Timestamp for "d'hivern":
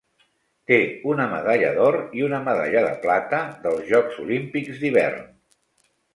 4.83-5.25